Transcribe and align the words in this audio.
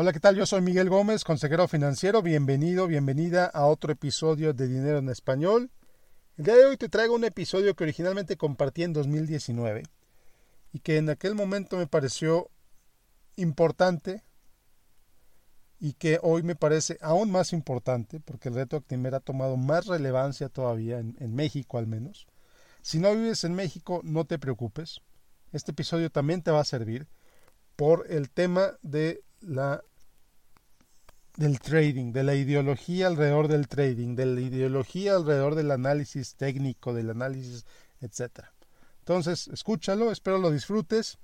Hola, 0.00 0.12
¿qué 0.12 0.20
tal? 0.20 0.36
Yo 0.36 0.46
soy 0.46 0.60
Miguel 0.60 0.88
Gómez, 0.88 1.24
consejero 1.24 1.66
financiero. 1.66 2.22
Bienvenido, 2.22 2.86
bienvenida 2.86 3.46
a 3.46 3.66
otro 3.66 3.90
episodio 3.90 4.52
de 4.52 4.68
Dinero 4.68 4.98
en 4.98 5.08
Español. 5.08 5.72
El 6.36 6.44
día 6.44 6.54
de 6.54 6.66
hoy 6.66 6.76
te 6.76 6.88
traigo 6.88 7.16
un 7.16 7.24
episodio 7.24 7.74
que 7.74 7.82
originalmente 7.82 8.36
compartí 8.36 8.84
en 8.84 8.92
2019 8.92 9.82
y 10.72 10.78
que 10.78 10.98
en 10.98 11.10
aquel 11.10 11.34
momento 11.34 11.76
me 11.76 11.88
pareció 11.88 12.48
importante 13.34 14.22
y 15.80 15.94
que 15.94 16.20
hoy 16.22 16.44
me 16.44 16.54
parece 16.54 16.96
aún 17.00 17.32
más 17.32 17.52
importante 17.52 18.20
porque 18.20 18.50
el 18.50 18.54
reto 18.54 18.76
Actimber 18.76 19.16
ha 19.16 19.20
tomado 19.20 19.56
más 19.56 19.86
relevancia 19.86 20.48
todavía 20.48 21.00
en 21.00 21.34
México 21.34 21.76
al 21.76 21.88
menos. 21.88 22.28
Si 22.82 23.00
no 23.00 23.12
vives 23.16 23.42
en 23.42 23.54
México, 23.54 24.00
no 24.04 24.26
te 24.26 24.38
preocupes. 24.38 25.00
Este 25.50 25.72
episodio 25.72 26.08
también 26.08 26.42
te 26.42 26.52
va 26.52 26.60
a 26.60 26.64
servir 26.64 27.08
por 27.74 28.06
el 28.08 28.30
tema 28.30 28.78
de 28.82 29.24
la 29.40 29.82
del 31.38 31.60
trading, 31.60 32.10
de 32.12 32.24
la 32.24 32.34
ideología 32.34 33.06
alrededor 33.06 33.46
del 33.46 33.68
trading, 33.68 34.16
de 34.16 34.26
la 34.26 34.40
ideología 34.40 35.14
alrededor 35.14 35.54
del 35.54 35.70
análisis 35.70 36.34
técnico, 36.34 36.92
del 36.92 37.10
análisis, 37.10 37.64
etcétera. 38.00 38.52
Entonces, 38.98 39.46
escúchalo, 39.46 40.10
espero 40.10 40.38
lo 40.38 40.50
disfrutes. 40.50 41.18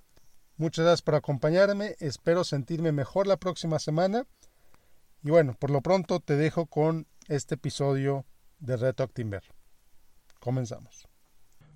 Muchas 0.57 0.85
gracias 0.85 1.03
por 1.03 1.17
acompañarme, 1.17 1.97
espero 1.99 2.45
sentirme 2.45 2.93
mejor 2.93 3.27
la 3.27 3.39
próxima 3.39 3.81
semana. 3.81 4.25
Y 5.25 5.31
bueno, 5.31 5.57
por 5.59 5.71
lo 5.71 5.81
pronto 5.81 6.21
te 6.21 6.37
dejo 6.37 6.67
con 6.67 7.09
este 7.27 7.57
episodio 7.57 8.25
de 8.61 8.77
Reto 8.77 9.03
Actimber. 9.03 9.43
Comenzamos. 10.39 11.09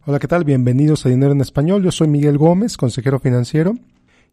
Hola, 0.07 0.21
¿qué 0.21 0.29
tal? 0.29 0.45
Bienvenidos 0.45 1.05
a 1.05 1.09
Dinero 1.09 1.33
en 1.33 1.41
Español. 1.41 1.83
Yo 1.83 1.91
soy 1.91 2.07
Miguel 2.07 2.39
Gómez, 2.39 2.77
consejero 2.77 3.19
financiero. 3.19 3.75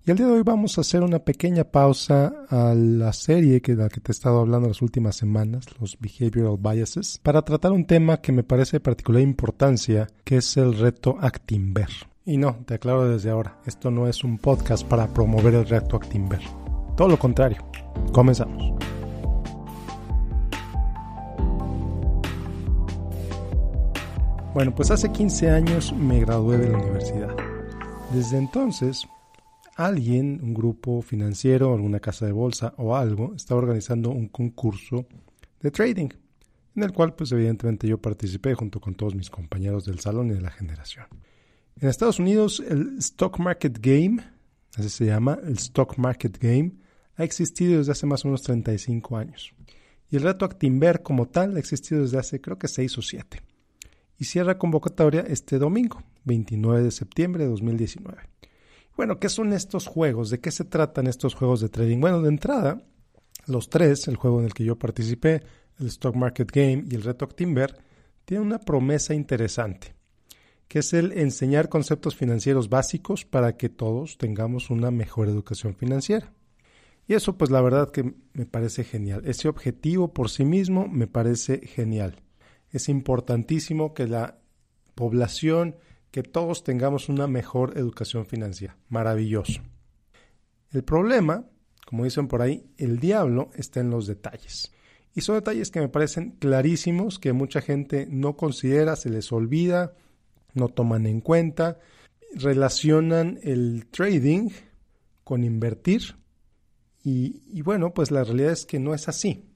Y 0.07 0.11
el 0.11 0.17
día 0.17 0.27
de 0.27 0.33
hoy 0.33 0.43
vamos 0.43 0.77
a 0.77 0.81
hacer 0.81 1.01
una 1.01 1.17
pequeña 1.17 1.63
pausa 1.63 2.31
a 2.51 2.75
la 2.75 3.11
serie 3.11 3.59
que, 3.59 3.75
de 3.75 3.81
la 3.81 3.89
que 3.89 3.99
te 3.99 4.11
he 4.11 4.13
estado 4.13 4.39
hablando 4.39 4.67
las 4.67 4.83
últimas 4.83 5.15
semanas, 5.15 5.65
los 5.79 5.97
Behavioral 5.99 6.57
Biases, 6.59 7.19
para 7.23 7.41
tratar 7.41 7.71
un 7.71 7.85
tema 7.85 8.21
que 8.21 8.31
me 8.31 8.43
parece 8.43 8.77
de 8.77 8.81
particular 8.81 9.23
importancia, 9.23 10.07
que 10.23 10.37
es 10.37 10.57
el 10.57 10.77
reto 10.77 11.17
Actimber. 11.19 11.89
Y 12.23 12.37
no, 12.37 12.57
te 12.67 12.75
aclaro 12.75 13.09
desde 13.09 13.31
ahora, 13.31 13.57
esto 13.65 13.89
no 13.89 14.07
es 14.07 14.23
un 14.23 14.37
podcast 14.37 14.85
para 14.85 15.07
promover 15.07 15.55
el 15.55 15.67
reto 15.67 15.95
Actimber. 15.95 16.41
Todo 16.95 17.07
lo 17.07 17.17
contrario. 17.17 17.65
Comenzamos. 18.13 18.75
Bueno, 24.53 24.75
pues 24.75 24.91
hace 24.91 25.11
15 25.11 25.49
años 25.49 25.93
me 25.93 26.19
gradué 26.19 26.59
de 26.59 26.69
la 26.69 26.77
universidad. 26.77 27.35
Desde 28.13 28.37
entonces 28.37 29.07
alguien, 29.75 30.39
un 30.41 30.53
grupo 30.53 31.01
financiero, 31.01 31.73
alguna 31.73 31.99
casa 31.99 32.25
de 32.25 32.31
bolsa 32.31 32.73
o 32.77 32.95
algo, 32.95 33.33
estaba 33.35 33.59
organizando 33.59 34.09
un 34.09 34.29
concurso 34.29 35.05
de 35.61 35.69
trading, 35.69 36.09
en 36.75 36.83
el 36.83 36.93
cual 36.93 37.13
pues 37.13 37.31
evidentemente 37.33 37.87
yo 37.87 38.01
participé 38.01 38.55
junto 38.55 38.79
con 38.79 38.95
todos 38.95 39.15
mis 39.15 39.29
compañeros 39.29 39.85
del 39.85 39.99
salón 39.99 40.31
y 40.31 40.33
de 40.33 40.41
la 40.41 40.51
generación. 40.51 41.05
En 41.77 41.89
Estados 41.89 42.19
Unidos 42.19 42.63
el 42.65 42.97
Stock 42.99 43.37
Market 43.39 43.79
Game, 43.79 44.23
así 44.75 44.89
se 44.89 45.05
llama, 45.05 45.37
el 45.43 45.55
Stock 45.55 45.97
Market 45.97 46.37
Game, 46.39 46.71
ha 47.17 47.23
existido 47.23 47.77
desde 47.77 47.91
hace 47.91 48.05
más 48.05 48.23
o 48.23 48.29
menos 48.29 48.41
35 48.43 49.17
años. 49.17 49.53
Y 50.09 50.15
el 50.15 50.23
reto 50.23 50.45
Actimber 50.45 51.01
como 51.01 51.27
tal 51.27 51.55
ha 51.55 51.59
existido 51.59 52.01
desde 52.01 52.17
hace 52.17 52.39
creo 52.39 52.57
que 52.57 52.67
6 52.67 52.97
o 52.97 53.01
7. 53.01 53.41
Y 54.17 54.25
cierra 54.25 54.57
convocatoria 54.57 55.21
este 55.21 55.57
domingo, 55.57 56.01
29 56.23 56.83
de 56.83 56.91
septiembre 56.91 57.43
de 57.43 57.49
2019. 57.49 58.34
Bueno, 58.95 59.19
¿qué 59.19 59.27
son 59.27 59.51
estos 59.51 59.87
juegos? 59.87 60.29
¿De 60.29 60.39
qué 60.39 60.51
se 60.51 60.63
tratan 60.63 61.07
estos 61.07 61.35
juegos 61.35 61.59
de 61.59 61.67
trading? 61.67 61.99
Bueno, 61.99 62.21
de 62.21 62.29
entrada, 62.29 62.81
los 63.45 63.69
tres, 63.69 64.07
el 64.07 64.15
juego 64.15 64.39
en 64.39 64.45
el 64.45 64.53
que 64.53 64.63
yo 64.63 64.79
participé, 64.79 65.43
el 65.79 65.87
Stock 65.87 66.15
Market 66.15 66.49
Game 66.49 66.85
y 66.89 66.95
el 66.95 67.03
Reto 67.03 67.27
Timber, 67.27 67.77
tienen 68.23 68.47
una 68.47 68.59
promesa 68.59 69.13
interesante, 69.13 69.95
que 70.69 70.79
es 70.79 70.93
el 70.93 71.11
enseñar 71.11 71.67
conceptos 71.67 72.15
financieros 72.15 72.69
básicos 72.69 73.25
para 73.25 73.57
que 73.57 73.67
todos 73.67 74.17
tengamos 74.17 74.69
una 74.69 74.91
mejor 74.91 75.27
educación 75.27 75.75
financiera. 75.75 76.31
Y 77.05 77.15
eso, 77.15 77.37
pues 77.37 77.51
la 77.51 77.61
verdad 77.61 77.91
que 77.91 78.15
me 78.33 78.45
parece 78.45 78.85
genial. 78.85 79.23
Ese 79.25 79.49
objetivo 79.49 80.13
por 80.13 80.29
sí 80.29 80.45
mismo 80.45 80.87
me 80.87 81.07
parece 81.07 81.59
genial. 81.67 82.23
Es 82.71 82.87
importantísimo 82.87 83.93
que 83.93 84.07
la 84.07 84.39
población 84.95 85.75
que 86.15 86.23
todos 86.23 86.63
tengamos 86.63 87.09
una 87.09 87.27
mejor 87.27 87.77
educación 87.77 88.25
financiera. 88.25 88.77
Maravilloso. 88.87 89.61
El 90.71 90.85
problema, 90.85 91.43
como 91.85 92.05
dicen 92.05 92.29
por 92.29 92.41
ahí, 92.41 92.71
el 92.77 93.01
diablo 93.01 93.49
está 93.53 93.81
en 93.81 93.89
los 93.89 94.07
detalles. 94.07 94.71
Y 95.13 95.19
son 95.19 95.35
detalles 95.35 95.71
que 95.71 95.81
me 95.81 95.89
parecen 95.89 96.37
clarísimos, 96.39 97.19
que 97.19 97.33
mucha 97.33 97.59
gente 97.59 98.07
no 98.09 98.37
considera, 98.37 98.95
se 98.95 99.09
les 99.09 99.29
olvida, 99.33 99.93
no 100.53 100.69
toman 100.69 101.05
en 101.05 101.19
cuenta, 101.19 101.79
relacionan 102.33 103.37
el 103.43 103.85
trading 103.87 104.51
con 105.25 105.43
invertir. 105.43 106.15
Y, 107.03 107.41
y 107.45 107.61
bueno, 107.61 107.93
pues 107.93 108.09
la 108.09 108.23
realidad 108.23 108.53
es 108.53 108.65
que 108.65 108.79
no 108.79 108.93
es 108.93 109.09
así. 109.09 109.49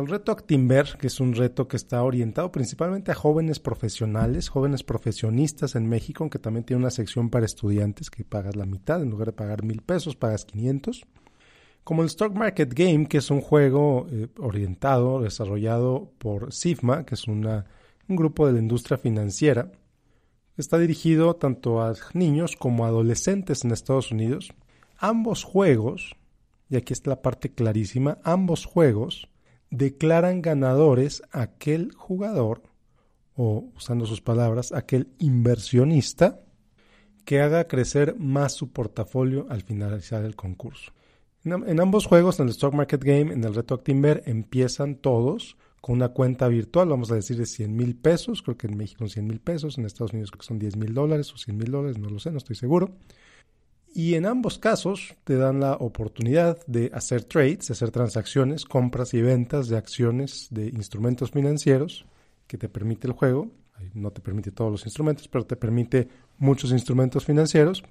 El 0.00 0.08
reto 0.08 0.32
Actimber, 0.32 0.96
que 0.98 1.06
es 1.06 1.20
un 1.20 1.34
reto 1.34 1.68
que 1.68 1.76
está 1.76 2.02
orientado 2.02 2.50
principalmente 2.50 3.12
a 3.12 3.14
jóvenes 3.14 3.60
profesionales, 3.60 4.48
jóvenes 4.48 4.82
profesionistas 4.82 5.76
en 5.76 5.88
México, 5.88 6.24
aunque 6.24 6.40
también 6.40 6.64
tiene 6.64 6.80
una 6.80 6.90
sección 6.90 7.30
para 7.30 7.46
estudiantes 7.46 8.10
que 8.10 8.24
pagas 8.24 8.56
la 8.56 8.66
mitad, 8.66 9.00
en 9.00 9.10
lugar 9.10 9.26
de 9.26 9.32
pagar 9.32 9.62
mil 9.62 9.82
pesos, 9.82 10.16
pagas 10.16 10.44
500. 10.46 11.06
Como 11.84 12.02
el 12.02 12.08
Stock 12.08 12.34
Market 12.34 12.74
Game, 12.74 13.06
que 13.06 13.18
es 13.18 13.30
un 13.30 13.40
juego 13.40 14.08
eh, 14.10 14.26
orientado, 14.40 15.20
desarrollado 15.20 16.10
por 16.18 16.52
SIFMA, 16.52 17.06
que 17.06 17.14
es 17.14 17.28
un 17.28 17.64
grupo 18.08 18.48
de 18.48 18.54
la 18.54 18.58
industria 18.58 18.98
financiera, 18.98 19.70
está 20.56 20.76
dirigido 20.78 21.36
tanto 21.36 21.82
a 21.82 21.94
niños 22.14 22.56
como 22.56 22.84
a 22.84 22.88
adolescentes 22.88 23.64
en 23.64 23.70
Estados 23.70 24.10
Unidos. 24.10 24.52
Ambos 24.98 25.44
juegos, 25.44 26.16
y 26.68 26.76
aquí 26.76 26.92
está 26.92 27.10
la 27.10 27.22
parte 27.22 27.52
clarísima, 27.52 28.18
ambos 28.24 28.64
juegos 28.64 29.28
declaran 29.76 30.42
ganadores 30.42 31.22
aquel 31.32 31.92
jugador, 31.92 32.62
o 33.36 33.70
usando 33.76 34.06
sus 34.06 34.20
palabras, 34.20 34.72
aquel 34.72 35.08
inversionista 35.18 36.40
que 37.24 37.40
haga 37.40 37.66
crecer 37.66 38.16
más 38.18 38.52
su 38.52 38.70
portafolio 38.70 39.46
al 39.48 39.62
finalizar 39.62 40.24
el 40.24 40.36
concurso. 40.36 40.92
En, 41.44 41.80
ambos 41.80 42.06
juegos, 42.06 42.40
en 42.40 42.46
el 42.46 42.52
Stock 42.52 42.72
Market 42.72 43.02
Game, 43.02 43.32
en 43.32 43.44
el 43.44 43.54
Reto 43.54 43.74
Actimber, 43.74 44.22
empiezan 44.24 44.94
todos 44.94 45.58
con 45.80 45.96
una 45.96 46.08
cuenta 46.08 46.48
virtual, 46.48 46.88
vamos 46.88 47.10
a 47.10 47.16
decir 47.16 47.36
de 47.36 47.44
100 47.44 47.76
mil 47.76 47.96
pesos, 47.96 48.40
creo 48.40 48.56
que 48.56 48.66
en 48.66 48.78
México 48.78 49.00
son 49.00 49.10
100 49.10 49.26
mil 49.26 49.40
pesos, 49.40 49.76
en 49.76 49.84
Estados 49.84 50.12
Unidos 50.12 50.30
creo 50.30 50.40
que 50.40 50.46
son 50.46 50.58
10 50.58 50.76
mil 50.76 50.94
dólares 50.94 51.30
o 51.34 51.36
100 51.36 51.58
mil 51.58 51.70
dólares, 51.70 51.98
no 51.98 52.08
lo 52.08 52.18
sé, 52.18 52.30
no 52.30 52.38
estoy 52.38 52.56
seguro. 52.56 52.96
Y 53.96 54.16
en 54.16 54.26
ambos 54.26 54.58
casos 54.58 55.14
te 55.22 55.36
dan 55.36 55.60
la 55.60 55.74
oportunidad 55.74 56.58
de 56.66 56.90
hacer 56.92 57.22
trades, 57.22 57.68
de 57.68 57.74
hacer 57.74 57.92
transacciones, 57.92 58.64
compras 58.64 59.14
y 59.14 59.22
ventas 59.22 59.68
de 59.68 59.76
acciones 59.76 60.48
de 60.50 60.66
instrumentos 60.66 61.30
financieros 61.30 62.04
que 62.48 62.58
te 62.58 62.68
permite 62.68 63.06
el 63.06 63.12
juego. 63.12 63.52
No 63.94 64.10
te 64.10 64.20
permite 64.20 64.50
todos 64.50 64.72
los 64.72 64.84
instrumentos, 64.84 65.28
pero 65.28 65.46
te 65.46 65.54
permite 65.54 66.08
muchos 66.38 66.72
instrumentos 66.72 67.24
financieros. 67.24 67.84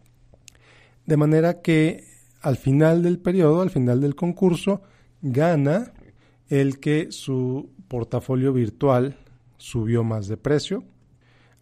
De 1.05 1.15
manera 1.15 1.61
que 1.61 2.03
al 2.41 2.57
final 2.57 3.01
del 3.01 3.19
periodo, 3.19 3.61
al 3.61 3.69
final 3.69 4.01
del 4.01 4.15
concurso, 4.15 4.81
gana 5.21 5.93
el 6.49 6.81
que 6.81 7.13
su 7.13 7.69
portafolio 7.87 8.51
virtual 8.51 9.15
subió 9.55 10.03
más 10.03 10.27
de 10.27 10.35
precio. 10.35 10.83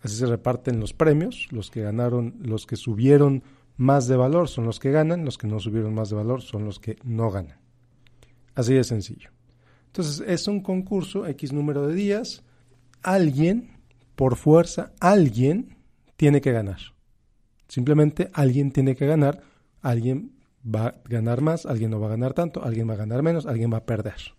Así 0.01 0.15
se 0.15 0.25
reparten 0.25 0.79
los 0.79 0.93
premios, 0.93 1.47
los 1.51 1.69
que 1.69 1.83
ganaron, 1.83 2.37
los 2.41 2.65
que 2.65 2.75
subieron 2.75 3.43
más 3.81 4.07
de 4.07 4.15
valor 4.15 4.47
son 4.47 4.65
los 4.65 4.79
que 4.79 4.91
ganan, 4.91 5.25
los 5.25 5.39
que 5.39 5.47
no 5.47 5.59
subieron 5.59 5.95
más 5.95 6.11
de 6.11 6.15
valor 6.15 6.43
son 6.43 6.65
los 6.65 6.79
que 6.79 6.97
no 7.03 7.31
ganan. 7.31 7.57
Así 8.53 8.75
de 8.75 8.83
sencillo. 8.83 9.31
Entonces 9.87 10.23
es 10.27 10.47
un 10.47 10.61
concurso, 10.61 11.25
X 11.25 11.51
número 11.51 11.87
de 11.87 11.95
días, 11.95 12.43
alguien, 13.01 13.79
por 14.15 14.35
fuerza, 14.35 14.91
alguien 14.99 15.77
tiene 16.15 16.41
que 16.41 16.51
ganar. 16.51 16.77
Simplemente 17.67 18.29
alguien 18.33 18.71
tiene 18.71 18.95
que 18.95 19.07
ganar, 19.07 19.41
alguien 19.81 20.37
va 20.63 20.85
a 20.85 20.95
ganar 21.05 21.41
más, 21.41 21.65
alguien 21.65 21.89
no 21.89 21.99
va 21.99 22.05
a 22.05 22.11
ganar 22.11 22.33
tanto, 22.33 22.63
alguien 22.63 22.87
va 22.87 22.93
a 22.93 22.97
ganar 22.97 23.23
menos, 23.23 23.47
alguien 23.47 23.73
va 23.73 23.77
a 23.77 23.85
perder. 23.85 24.35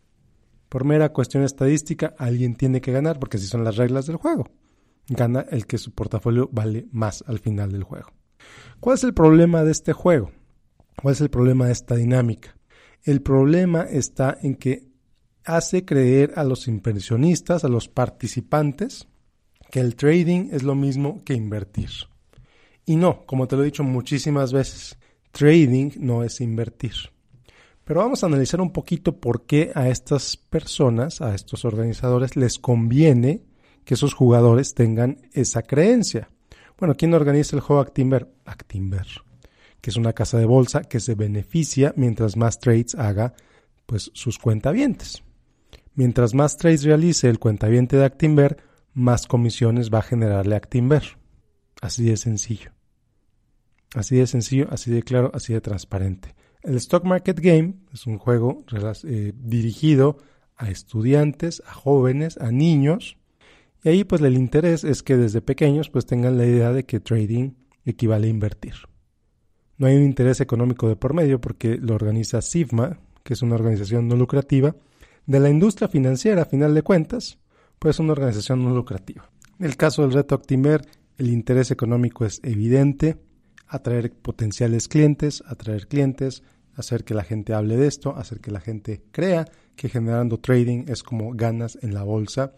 Por 0.69 0.85
mera 0.85 1.12
cuestión 1.12 1.43
estadística, 1.43 2.15
alguien 2.17 2.55
tiene 2.55 2.81
que 2.81 2.93
ganar 2.93 3.19
porque 3.19 3.38
así 3.38 3.49
son 3.49 3.65
las 3.65 3.75
reglas 3.75 4.06
del 4.06 4.17
juego. 4.17 4.49
Gana 5.09 5.45
el 5.50 5.67
que 5.67 5.79
su 5.79 5.91
portafolio 5.91 6.49
vale 6.53 6.87
más 6.93 7.25
al 7.27 7.41
final 7.41 7.73
del 7.73 7.83
juego. 7.83 8.22
¿Cuál 8.81 8.94
es 8.94 9.04
el 9.04 9.14
problema 9.14 9.64
de 9.64 9.72
este 9.72 9.93
juego? 9.93 10.31
¿Cuál 10.96 11.14
es 11.14 11.20
el 11.20 11.31
problema 11.31 11.66
de 11.66 11.72
esta 11.72 11.96
dinámica? 11.96 12.56
El 13.04 13.22
problema 13.22 13.82
está 13.82 14.37
en 14.43 14.54
que 14.54 14.88
hace 15.44 15.84
creer 15.84 16.32
a 16.37 16.44
los 16.44 16.69
inversionistas, 16.69 17.64
a 17.64 17.69
los 17.69 17.88
participantes, 17.88 19.08
que 19.70 19.81
el 19.81 19.96
trading 19.96 20.50
es 20.52 20.62
lo 20.62 20.75
mismo 20.75 21.22
que 21.25 21.34
invertir. 21.34 21.90
Y 22.84 22.96
no, 22.96 23.25
como 23.26 23.49
te 23.49 23.56
lo 23.56 23.62
he 23.62 23.66
dicho 23.66 23.84
muchísimas 23.84 24.52
veces, 24.52 24.99
trading 25.32 25.93
no 25.99 26.25
es 26.25 26.40
invertir. 26.40 26.93
Pero 27.84 28.00
vamos 28.00 28.22
a 28.22 28.26
analizar 28.26 28.60
un 28.60 28.72
poquito 28.72 29.19
por 29.19 29.46
qué 29.46 29.72
a 29.75 29.88
estas 29.88 30.37
personas, 30.37 31.20
a 31.20 31.34
estos 31.34 31.64
organizadores, 31.64 32.37
les 32.37 32.58
conviene 32.58 33.43
que 33.84 33.94
esos 33.94 34.14
jugadores 34.14 34.75
tengan 34.75 35.19
esa 35.32 35.62
creencia. 35.62 36.31
Bueno, 36.82 36.96
¿quién 36.96 37.14
organiza 37.14 37.55
el 37.55 37.62
juego 37.62 37.81
Actimber? 37.81 38.29
Actimber, 38.44 39.06
que 39.81 39.90
es 39.90 39.96
una 39.96 40.14
casa 40.14 40.38
de 40.38 40.46
bolsa 40.46 40.82
que 40.82 40.99
se 40.99 41.14
beneficia 41.14 41.94
mientras 41.94 42.37
más 42.37 42.58
trades 42.58 42.96
haga 42.96 43.34
pues 43.87 44.11
sus 44.14 44.37
cuentavientes. 44.37 45.23
Mientras 45.94 46.34
más 46.34 46.56
trades 46.56 46.82
realice 46.82 47.29
el 47.29 47.38
cuentaviente 47.38 47.96
de 47.96 48.05
Actimber, 48.05 48.56
más 48.94 49.29
comisiones 49.29 49.90
va 49.94 50.00
a 50.00 50.02
generarle 50.02 50.56
Actimber. 50.56 51.05
Así 51.81 52.05
de 52.05 52.17
sencillo. 52.17 52.73
Así 53.94 54.17
de 54.17 54.26
sencillo, 54.26 54.67
así 54.73 54.90
de 54.90 55.05
claro, 55.05 55.31
así 55.35 55.52
de 55.52 55.61
transparente. 55.61 56.35
El 56.62 56.75
Stock 56.75 57.05
Market 57.05 57.38
Game 57.38 57.75
es 57.93 58.08
un 58.08 58.19
juego 58.19 58.64
eh, 59.05 59.32
dirigido 59.37 60.19
a 60.56 60.69
estudiantes, 60.69 61.62
a 61.64 61.75
jóvenes, 61.75 62.38
a 62.38 62.50
niños. 62.50 63.19
Y 63.84 63.88
ahí 63.88 64.05
pues 64.05 64.23
el 64.23 64.37
interés 64.37 64.84
es 64.84 65.02
que 65.02 65.17
desde 65.17 65.43
pequeños 65.43 65.90
pues 65.90 66.06
tengan 66.06 66.38
la 66.38 66.46
idea 66.46 66.73
de 66.73 66.84
que 66.84 67.00
trading 67.00 67.52
equivale 67.84 68.29
a 68.29 68.31
invertir. 68.31 68.75
No 69.79 69.87
hay 69.87 69.96
un 69.96 70.05
interés 70.05 70.40
económico 70.40 70.88
de 70.88 70.96
por 70.96 71.14
medio 71.14 71.40
porque 71.40 71.76
lo 71.76 71.94
organiza 71.94 72.40
SIFMA, 72.40 73.00
que 73.25 73.34
es 73.34 73.43
una 73.43 73.56
organización 73.56 74.06
no 74.06 74.17
lucrativa, 74.17 74.76
de 75.26 75.40
la 75.40 75.50
industria 75.50 75.88
financiera, 75.88 76.43
a 76.43 76.46
final 76.46 76.75
de 76.75 76.82
cuentas, 76.82 77.38
pues 77.79 77.96
es 77.96 78.00
una 78.00 78.12
organización 78.12 78.64
no 78.64 78.75
lucrativa. 78.75 79.31
En 79.58 79.67
el 79.67 79.76
caso 79.76 80.02
del 80.02 80.12
reto 80.12 80.35
Actimer, 80.35 80.87
el 81.19 81.31
interés 81.31 81.70
económico 81.70 82.25
es 82.25 82.40
evidente, 82.43 83.17
atraer 83.69 84.12
potenciales 84.12 84.88
clientes, 84.88 85.43
atraer 85.46 85.88
clientes, 85.88 86.43
hacer 86.75 87.05
que 87.05 87.14
la 87.14 87.25
gente 87.25 87.55
hable 87.55 87.76
de 87.76 87.87
esto, 87.87 88.17
hacer 88.17 88.40
que 88.40 88.50
la 88.50 88.61
gente 88.61 89.02
crea 89.11 89.49
que 89.76 89.88
generando 89.88 90.38
trading 90.38 90.85
es 90.88 91.02
como 91.02 91.32
ganas 91.32 91.78
en 91.82 91.94
la 91.94 92.02
bolsa. 92.02 92.55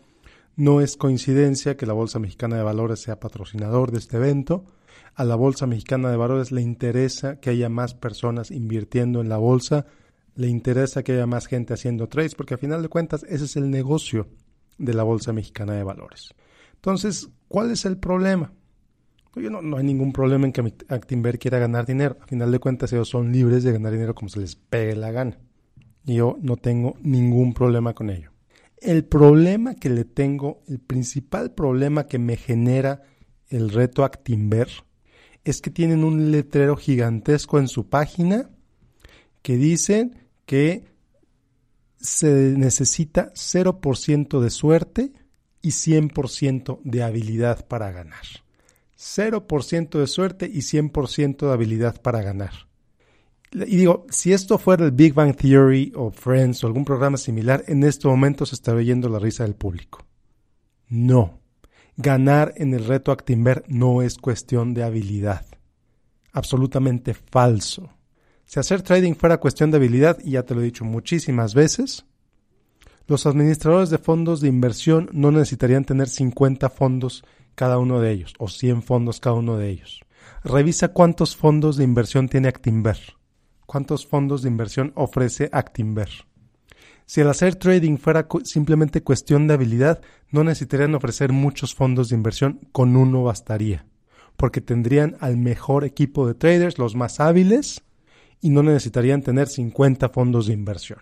No 0.56 0.80
es 0.80 0.96
coincidencia 0.96 1.76
que 1.76 1.86
la 1.86 1.94
Bolsa 1.94 2.20
Mexicana 2.20 2.56
de 2.56 2.62
Valores 2.62 3.00
sea 3.00 3.18
patrocinador 3.18 3.90
de 3.90 3.98
este 3.98 4.18
evento. 4.18 4.64
A 5.16 5.24
la 5.24 5.34
Bolsa 5.34 5.66
Mexicana 5.66 6.10
de 6.10 6.16
Valores 6.16 6.52
le 6.52 6.62
interesa 6.62 7.40
que 7.40 7.50
haya 7.50 7.68
más 7.68 7.94
personas 7.94 8.52
invirtiendo 8.52 9.20
en 9.20 9.28
la 9.28 9.36
bolsa, 9.36 9.86
le 10.36 10.48
interesa 10.48 11.02
que 11.02 11.12
haya 11.12 11.26
más 11.26 11.46
gente 11.46 11.74
haciendo 11.74 12.08
trades, 12.08 12.36
porque 12.36 12.54
a 12.54 12.58
final 12.58 12.82
de 12.82 12.88
cuentas 12.88 13.24
ese 13.28 13.46
es 13.46 13.56
el 13.56 13.68
negocio 13.68 14.28
de 14.78 14.94
la 14.94 15.02
Bolsa 15.02 15.32
Mexicana 15.32 15.74
de 15.74 15.82
Valores. 15.82 16.34
Entonces, 16.74 17.30
¿cuál 17.48 17.72
es 17.72 17.84
el 17.84 17.98
problema? 17.98 18.52
No, 19.34 19.60
no, 19.60 19.76
hay 19.78 19.84
ningún 19.84 20.12
problema 20.12 20.46
en 20.46 20.52
que 20.52 20.74
Actinver 20.88 21.40
quiera 21.40 21.58
ganar 21.58 21.86
dinero. 21.86 22.16
A 22.20 22.26
final 22.26 22.52
de 22.52 22.60
cuentas, 22.60 22.92
ellos 22.92 23.08
son 23.08 23.32
libres 23.32 23.64
de 23.64 23.72
ganar 23.72 23.90
dinero 23.90 24.14
como 24.14 24.28
se 24.28 24.38
les 24.38 24.54
pegue 24.54 24.94
la 24.94 25.10
gana. 25.10 25.38
Y 26.06 26.16
yo 26.16 26.38
no 26.40 26.56
tengo 26.56 26.94
ningún 27.02 27.54
problema 27.54 27.94
con 27.94 28.10
ello. 28.10 28.33
El 28.78 29.04
problema 29.04 29.74
que 29.74 29.88
le 29.88 30.04
tengo, 30.04 30.62
el 30.68 30.78
principal 30.78 31.52
problema 31.52 32.06
que 32.06 32.18
me 32.18 32.36
genera 32.36 33.02
el 33.48 33.70
reto 33.70 34.04
Actinver 34.04 34.68
es 35.44 35.60
que 35.60 35.70
tienen 35.70 36.04
un 36.04 36.32
letrero 36.32 36.76
gigantesco 36.76 37.58
en 37.58 37.68
su 37.68 37.88
página 37.88 38.50
que 39.42 39.56
dicen 39.56 40.28
que 40.46 40.84
se 42.00 42.54
necesita 42.56 43.32
0% 43.34 44.40
de 44.40 44.50
suerte 44.50 45.12
y 45.62 45.68
100% 45.68 46.80
de 46.84 47.02
habilidad 47.02 47.66
para 47.66 47.90
ganar. 47.90 48.24
0% 48.98 49.98
de 49.98 50.06
suerte 50.06 50.50
y 50.52 50.58
100% 50.58 51.46
de 51.46 51.52
habilidad 51.52 52.00
para 52.00 52.22
ganar. 52.22 52.63
Y 53.54 53.76
digo, 53.76 54.04
si 54.10 54.32
esto 54.32 54.58
fuera 54.58 54.84
el 54.84 54.90
Big 54.90 55.14
Bang 55.14 55.36
Theory 55.36 55.92
o 55.94 56.10
Friends 56.10 56.64
o 56.64 56.66
algún 56.66 56.84
programa 56.84 57.16
similar, 57.16 57.62
en 57.68 57.84
este 57.84 58.08
momento 58.08 58.44
se 58.44 58.56
estaría 58.56 58.80
oyendo 58.80 59.08
la 59.08 59.20
risa 59.20 59.44
del 59.44 59.54
público. 59.54 60.04
No. 60.88 61.38
Ganar 61.96 62.52
en 62.56 62.74
el 62.74 62.84
reto 62.84 63.12
Actimber 63.12 63.62
no 63.68 64.02
es 64.02 64.18
cuestión 64.18 64.74
de 64.74 64.82
habilidad. 64.82 65.46
Absolutamente 66.32 67.14
falso. 67.14 67.90
Si 68.44 68.58
hacer 68.58 68.82
trading 68.82 69.14
fuera 69.14 69.38
cuestión 69.38 69.70
de 69.70 69.76
habilidad, 69.76 70.18
y 70.24 70.32
ya 70.32 70.42
te 70.42 70.56
lo 70.56 70.60
he 70.60 70.64
dicho 70.64 70.84
muchísimas 70.84 71.54
veces, 71.54 72.04
los 73.06 73.24
administradores 73.24 73.90
de 73.90 73.98
fondos 73.98 74.40
de 74.40 74.48
inversión 74.48 75.08
no 75.12 75.30
necesitarían 75.30 75.84
tener 75.84 76.08
50 76.08 76.70
fondos 76.70 77.24
cada 77.54 77.78
uno 77.78 78.00
de 78.00 78.10
ellos 78.10 78.34
o 78.38 78.48
100 78.48 78.82
fondos 78.82 79.20
cada 79.20 79.36
uno 79.36 79.56
de 79.58 79.70
ellos. 79.70 80.00
Revisa 80.42 80.88
cuántos 80.88 81.36
fondos 81.36 81.76
de 81.76 81.84
inversión 81.84 82.28
tiene 82.28 82.48
Actinver. 82.48 82.98
¿Cuántos 83.66 84.06
fondos 84.06 84.42
de 84.42 84.48
inversión 84.48 84.92
ofrece 84.94 85.48
Actinver? 85.52 86.10
Si 87.06 87.20
el 87.20 87.28
hacer 87.28 87.56
trading 87.56 87.98
fuera 87.98 88.26
simplemente 88.44 89.02
cuestión 89.02 89.46
de 89.46 89.54
habilidad, 89.54 90.00
no 90.30 90.42
necesitarían 90.42 90.94
ofrecer 90.94 91.32
muchos 91.32 91.74
fondos 91.74 92.08
de 92.08 92.16
inversión, 92.16 92.60
con 92.72 92.96
uno 92.96 93.24
bastaría, 93.24 93.86
porque 94.36 94.60
tendrían 94.60 95.16
al 95.20 95.36
mejor 95.36 95.84
equipo 95.84 96.26
de 96.26 96.34
traders, 96.34 96.78
los 96.78 96.94
más 96.94 97.20
hábiles, 97.20 97.82
y 98.40 98.50
no 98.50 98.62
necesitarían 98.62 99.22
tener 99.22 99.48
50 99.48 100.08
fondos 100.10 100.46
de 100.46 100.54
inversión. 100.54 101.00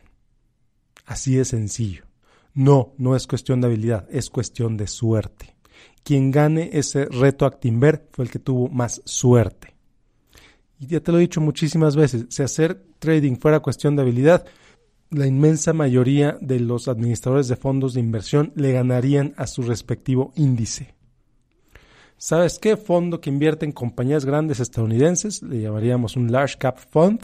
Así 1.07 1.35
de 1.37 1.45
sencillo. 1.45 2.05
No, 2.55 2.95
no 2.99 3.17
es 3.17 3.27
cuestión 3.27 3.61
de 3.61 3.69
habilidad, 3.69 4.07
es 4.11 4.29
cuestión 4.29 4.77
de 4.77 4.87
suerte. 4.87 5.57
Quien 6.05 6.31
gane 6.31 6.71
ese 6.73 7.07
reto 7.07 7.47
Actinver 7.47 8.09
fue 8.13 8.25
el 8.25 8.31
que 8.31 8.39
tuvo 8.39 8.69
más 8.69 9.03
suerte. 9.05 9.75
Y 10.83 10.89
ya 10.89 11.01
te 11.01 11.13
lo 11.13 11.19
he 11.19 11.21
dicho 11.21 11.41
muchísimas 11.41 11.95
veces, 11.95 12.27
si 12.29 12.43
hacer 12.43 12.83
trading 12.99 13.37
fuera 13.37 13.61
cuestión 13.61 13.95
de 13.95 14.03
habilidad, 14.03 14.45
la 15.11 15.29
inmensa 15.29 15.73
mayoría 15.73 16.37
de 16.41 16.59
los 16.59 16.89
administradores 16.89 17.47
de 17.47 17.55
fondos 17.55 17.95
de 17.95 18.01
inversión 18.01 18.53
le 18.57 18.73
ganarían 18.73 19.33
a 19.37 19.47
su 19.47 19.63
respectivo 19.63 20.33
índice. 20.35 20.97
¿Sabes 22.17 22.59
qué 22.59 22.77
fondo 22.77 23.21
que 23.21 23.31
invierte 23.31 23.65
en 23.65 23.71
compañías 23.71 24.25
grandes 24.25 24.59
estadounidenses? 24.59 25.41
Le 25.45 25.61
llamaríamos 25.61 26.17
un 26.17 26.33
large 26.33 26.59
cap 26.59 26.79
fund. 26.91 27.21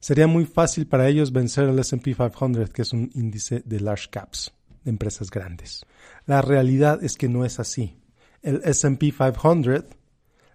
Sería 0.00 0.26
muy 0.26 0.46
fácil 0.46 0.86
para 0.86 1.06
ellos 1.06 1.32
vencer 1.32 1.68
el 1.68 1.78
SP 1.84 2.16
500, 2.16 2.70
que 2.70 2.80
es 2.80 2.94
un 2.94 3.10
índice 3.14 3.62
de 3.66 3.80
large 3.80 4.08
caps, 4.10 4.54
de 4.84 4.90
empresas 4.90 5.30
grandes. 5.30 5.84
La 6.24 6.40
realidad 6.40 7.04
es 7.04 7.18
que 7.18 7.28
no 7.28 7.44
es 7.44 7.60
así. 7.60 7.98
El 8.40 8.62
SP 8.64 9.12
500 9.12 9.97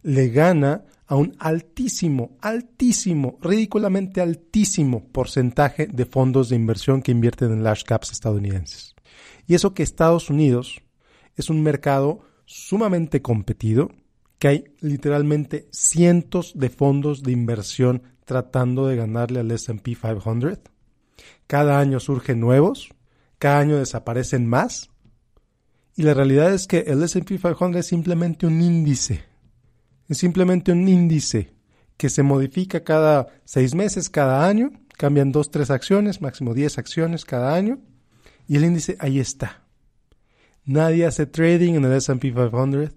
le 0.04 0.30
gana 0.30 0.86
a 1.08 1.16
un 1.16 1.36
altísimo, 1.40 2.38
altísimo, 2.42 3.38
ridículamente 3.42 4.22
altísimo 4.22 5.06
porcentaje 5.12 5.88
de 5.88 6.06
fondos 6.06 6.50
de 6.50 6.56
inversión 6.56 7.02
que 7.02 7.12
invierten 7.12 7.52
en 7.52 7.64
large 7.64 7.84
caps 7.84 8.12
estadounidenses. 8.12 8.96
Y 9.48 9.56
eso 9.56 9.74
que 9.74 9.84
Estados 9.84 10.30
Unidos 10.30 10.82
es 11.36 11.50
un 11.50 11.62
mercado 11.62 12.22
sumamente 12.46 13.22
competido, 13.22 13.92
que 14.40 14.48
hay 14.48 14.64
literalmente 14.80 15.68
cientos 15.72 16.54
de 16.56 16.70
fondos 16.70 17.24
de 17.24 17.32
inversión 17.32 18.04
tratando 18.26 18.88
de 18.88 18.96
ganarle 18.96 19.40
al 19.40 19.52
SP 19.52 19.96
500. 19.96 20.60
Cada 21.48 21.80
año 21.80 22.00
surgen 22.00 22.40
nuevos, 22.40 22.90
cada 23.38 23.60
año 23.60 23.78
desaparecen 23.78 24.48
más. 24.48 24.90
Y 25.96 26.04
la 26.04 26.14
realidad 26.14 26.54
es 26.54 26.68
que 26.68 26.80
el 26.88 27.04
SP 27.06 27.38
500 27.38 27.76
es 27.76 27.88
simplemente 27.88 28.48
un 28.48 28.62
índice. 28.62 29.33
Es 30.10 30.18
simplemente 30.18 30.72
un 30.72 30.88
índice 30.88 31.54
que 31.98 32.10
se 32.10 32.24
modifica 32.24 32.84
cada 32.84 33.28
seis 33.46 33.76
meses, 33.76 34.10
cada 34.10 34.48
año. 34.48 34.72
Cambian 34.98 35.32
dos, 35.32 35.52
tres 35.52 35.70
acciones, 35.70 36.22
máximo 36.22 36.54
diez 36.54 36.78
acciones 36.78 37.26
cada 37.26 37.56
año. 37.56 37.80
Y 38.48 38.58
el 38.58 38.66
índice 38.66 38.98
ahí 39.00 39.20
está. 39.20 39.64
Nadie 40.66 41.06
hace 41.06 41.26
trading 41.26 41.74
en 41.76 41.86
el 41.86 41.94
SP 41.98 42.32
500 42.32 42.94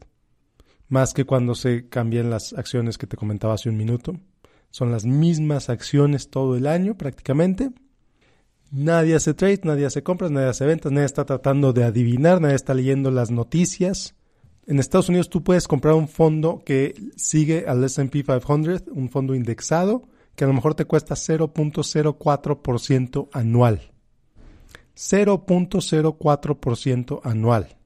más 0.88 1.14
que 1.14 1.25
cuando 1.25 1.54
se 1.54 1.88
cambian 1.88 2.30
las 2.30 2.52
acciones 2.52 2.98
que 2.98 3.06
te 3.06 3.16
comentaba 3.16 3.54
hace 3.54 3.68
un 3.68 3.76
minuto. 3.76 4.16
Son 4.70 4.90
las 4.90 5.04
mismas 5.04 5.68
acciones 5.68 6.30
todo 6.30 6.56
el 6.56 6.66
año 6.66 6.96
prácticamente. 6.96 7.70
Nadie 8.70 9.14
hace 9.14 9.32
trades, 9.32 9.64
nadie 9.64 9.86
hace 9.86 10.02
compras, 10.02 10.30
nadie 10.30 10.48
hace 10.48 10.66
ventas, 10.66 10.92
nadie 10.92 11.06
está 11.06 11.25
tratando 11.25 11.72
de 11.72 11.84
adivinar, 11.84 12.40
nadie 12.40 12.56
está 12.56 12.75
leyendo 12.75 13.10
las 13.10 13.30
noticias. 13.30 14.15
En 14.66 14.78
Estados 14.80 15.08
Unidos 15.08 15.30
tú 15.30 15.44
puedes 15.44 15.68
comprar 15.68 15.94
un 15.94 16.08
fondo 16.08 16.64
que 16.64 16.96
sigue 17.16 17.66
al 17.68 17.85
SP 17.87 18.26
500, 18.26 18.88
un 18.88 19.08
fondo 19.08 19.37
indexado, 19.37 20.08
que 20.35 20.42
a 20.42 20.49
lo 20.49 20.54
mejor 20.54 20.75
te 20.75 20.85
cuesta 20.85 21.14
0.04% 21.14 23.28
anual. 23.32 23.92
0.04% 24.96 27.20
anual. 27.23 27.76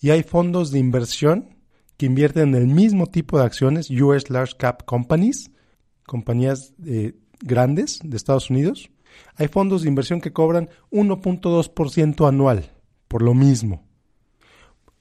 Y 0.00 0.10
hay 0.10 0.22
fondos 0.22 0.70
de 0.70 0.78
inversión 0.78 1.56
que 1.96 2.06
invierten 2.06 2.50
en 2.50 2.54
el 2.54 2.68
mismo 2.68 3.06
tipo 3.06 3.36
de 3.38 3.44
acciones, 3.44 3.90
US 3.90 4.30
Large 4.30 4.54
Cap 4.56 4.84
Companies, 4.84 5.50
compañías 6.06 6.74
eh, 6.86 7.14
grandes 7.40 7.98
de 8.04 8.16
Estados 8.16 8.50
Unidos. 8.50 8.88
Hay 9.34 9.48
fondos 9.48 9.82
de 9.82 9.88
inversión 9.88 10.20
que 10.20 10.32
cobran 10.32 10.68
1.2% 10.92 12.28
anual 12.28 12.70
por 13.08 13.22
lo 13.22 13.34
mismo. 13.34 13.89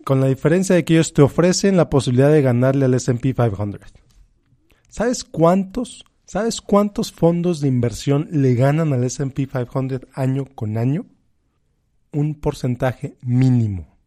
Con 0.09 0.21
la 0.21 0.25
diferencia 0.25 0.73
de 0.73 0.83
que 0.83 0.95
ellos 0.95 1.13
te 1.13 1.21
ofrecen 1.21 1.77
la 1.77 1.91
posibilidad 1.91 2.31
de 2.31 2.41
ganarle 2.41 2.85
al 2.85 2.95
SP 2.97 3.37
500. 3.37 3.79
¿Sabes 4.87 5.23
cuántos 5.23 6.03
¿Sabes 6.25 6.61
cuántos 6.61 7.11
fondos 7.11 7.61
de 7.61 7.67
inversión 7.67 8.27
le 8.31 8.55
ganan 8.55 8.91
al 8.91 9.03
SP 9.05 9.45
500 9.45 10.09
año 10.15 10.45
con 10.55 10.79
año? 10.79 11.05
Un 12.11 12.33
porcentaje 12.33 13.17
mínimo. 13.21 13.99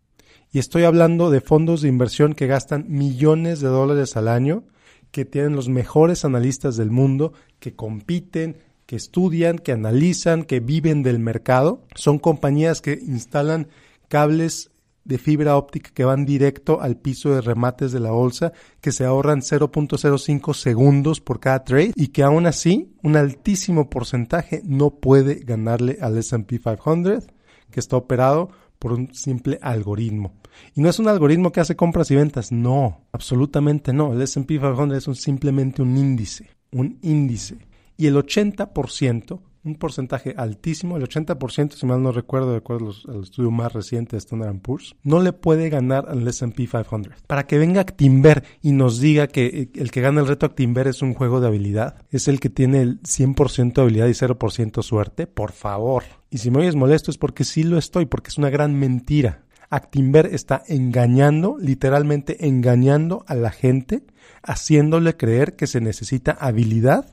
Y 0.50 0.58
estoy 0.58 0.82
hablando 0.82 1.30
de 1.30 1.40
fondos 1.40 1.82
de 1.82 1.88
inversión 1.88 2.34
que 2.34 2.48
gastan 2.48 2.86
millones 2.88 3.60
de 3.60 3.68
dólares 3.68 4.16
al 4.16 4.26
año, 4.26 4.64
que 5.12 5.24
tienen 5.24 5.54
los 5.54 5.68
mejores 5.68 6.24
analistas 6.24 6.76
del 6.76 6.90
mundo, 6.90 7.32
que 7.60 7.76
compiten, 7.76 8.56
que 8.86 8.96
estudian, 8.96 9.56
que 9.56 9.70
analizan, 9.70 10.42
que 10.42 10.58
viven 10.58 11.04
del 11.04 11.20
mercado. 11.20 11.84
Son 11.94 12.18
compañías 12.18 12.82
que 12.82 12.94
instalan 12.94 13.68
cables 14.08 14.71
de 15.04 15.18
fibra 15.18 15.56
óptica 15.56 15.90
que 15.92 16.04
van 16.04 16.24
directo 16.24 16.80
al 16.80 16.96
piso 16.96 17.34
de 17.34 17.40
remates 17.40 17.92
de 17.92 18.00
la 18.00 18.10
bolsa, 18.10 18.52
que 18.80 18.92
se 18.92 19.04
ahorran 19.04 19.40
0.05 19.40 20.54
segundos 20.54 21.20
por 21.20 21.40
cada 21.40 21.64
trade 21.64 21.92
y 21.96 22.08
que 22.08 22.22
aún 22.22 22.46
así 22.46 22.94
un 23.02 23.16
altísimo 23.16 23.90
porcentaje 23.90 24.62
no 24.64 24.90
puede 24.90 25.36
ganarle 25.36 25.98
al 26.00 26.18
SP 26.18 26.58
500 26.58 27.26
que 27.70 27.80
está 27.80 27.96
operado 27.96 28.50
por 28.78 28.92
un 28.92 29.14
simple 29.14 29.58
algoritmo. 29.62 30.34
Y 30.74 30.80
no 30.80 30.88
es 30.88 30.98
un 30.98 31.08
algoritmo 31.08 31.52
que 31.52 31.60
hace 31.60 31.76
compras 31.76 32.10
y 32.10 32.16
ventas, 32.16 32.52
no, 32.52 33.06
absolutamente 33.12 33.92
no. 33.92 34.12
El 34.12 34.22
SP 34.22 34.58
500 34.58 35.08
es 35.08 35.22
simplemente 35.22 35.82
un 35.82 35.96
índice, 35.96 36.50
un 36.72 36.98
índice. 37.02 37.58
Y 37.96 38.06
el 38.06 38.16
80%, 38.16 39.40
un 39.64 39.76
porcentaje 39.76 40.34
altísimo, 40.36 40.96
el 40.96 41.04
80%, 41.04 41.72
si 41.72 41.86
mal 41.86 42.02
no 42.02 42.10
recuerdo, 42.10 42.50
de 42.50 42.58
acuerdo 42.58 42.92
al 43.08 43.22
estudio 43.22 43.50
más 43.50 43.72
reciente 43.72 44.16
de 44.16 44.18
Standard 44.18 44.58
Poor's, 44.60 44.96
no 45.04 45.20
le 45.20 45.32
puede 45.32 45.68
ganar 45.68 46.06
al 46.08 46.26
S&P 46.26 46.66
500. 46.66 47.12
Para 47.26 47.46
que 47.46 47.58
venga 47.58 47.80
Actimber 47.80 48.44
y 48.60 48.72
nos 48.72 48.98
diga 48.98 49.28
que 49.28 49.70
el 49.74 49.90
que 49.90 50.00
gana 50.00 50.20
el 50.20 50.26
reto 50.26 50.46
Actimber 50.46 50.88
es 50.88 51.02
un 51.02 51.14
juego 51.14 51.40
de 51.40 51.46
habilidad, 51.46 51.96
es 52.10 52.28
el 52.28 52.40
que 52.40 52.50
tiene 52.50 52.82
el 52.82 53.00
100% 53.02 53.74
de 53.74 53.82
habilidad 53.82 54.06
y 54.08 54.12
0% 54.12 54.82
suerte, 54.82 55.26
por 55.26 55.52
favor. 55.52 56.04
Y 56.30 56.38
si 56.38 56.50
me 56.50 56.58
oyes 56.58 56.74
molesto 56.74 57.10
es 57.10 57.18
porque 57.18 57.44
sí 57.44 57.62
lo 57.62 57.78
estoy, 57.78 58.06
porque 58.06 58.28
es 58.28 58.38
una 58.38 58.50
gran 58.50 58.74
mentira. 58.74 59.44
Actimber 59.70 60.26
está 60.26 60.62
engañando, 60.66 61.56
literalmente 61.58 62.46
engañando 62.46 63.24
a 63.26 63.34
la 63.34 63.50
gente, 63.50 64.04
haciéndole 64.42 65.16
creer 65.16 65.56
que 65.56 65.66
se 65.66 65.80
necesita 65.80 66.32
habilidad 66.32 67.06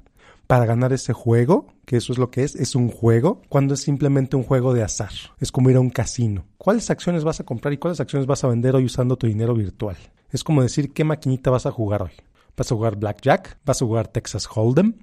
para 0.49 0.65
ganar 0.65 0.93
ese 0.93 1.13
juego, 1.13 1.67
que 1.85 1.97
eso 1.97 2.11
es 2.11 2.17
lo 2.17 2.31
que 2.31 2.43
es, 2.43 2.55
es 2.55 2.73
un 2.73 2.89
juego, 2.89 3.43
cuando 3.49 3.75
es 3.75 3.81
simplemente 3.81 4.35
un 4.35 4.41
juego 4.41 4.73
de 4.73 4.81
azar. 4.81 5.11
Es 5.37 5.51
como 5.51 5.69
ir 5.69 5.75
a 5.75 5.79
un 5.79 5.91
casino. 5.91 6.47
¿Cuáles 6.57 6.89
acciones 6.89 7.23
vas 7.23 7.39
a 7.39 7.43
comprar 7.43 7.71
y 7.71 7.77
cuáles 7.77 7.99
acciones 7.99 8.25
vas 8.25 8.43
a 8.43 8.47
vender 8.47 8.75
hoy 8.75 8.85
usando 8.85 9.15
tu 9.15 9.27
dinero 9.27 9.53
virtual? 9.53 9.95
Es 10.31 10.43
como 10.43 10.63
decir 10.63 10.91
qué 10.91 11.03
maquinita 11.03 11.51
vas 11.51 11.67
a 11.67 11.71
jugar 11.71 12.01
hoy. 12.01 12.13
¿Vas 12.57 12.71
a 12.71 12.75
jugar 12.75 12.95
Blackjack? 12.95 13.59
¿Vas 13.63 13.83
a 13.83 13.85
jugar 13.85 14.07
Texas 14.07 14.49
Hold'em? 14.51 14.95